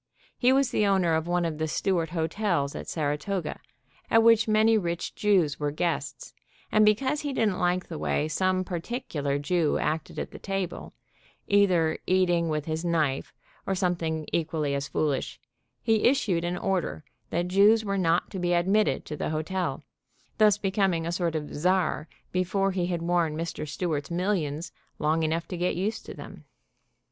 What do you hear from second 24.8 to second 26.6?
long enough to get used to them.